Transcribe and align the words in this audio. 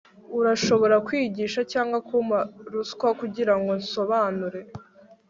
Urashobora 0.39 0.95
kwigisha 1.07 1.61
cyangwa 1.71 1.97
kumpa 2.07 2.39
ruswa 2.71 3.09
kugirango 3.19 3.71
nsobanure 3.81 4.59